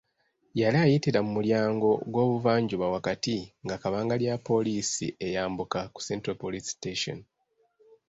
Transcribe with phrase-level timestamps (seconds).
[0.59, 7.19] Yali ayitira mu mulyango gw’obuvanjuba wakati nga kabangali ya poliisi eyambuka ku Central Police Station.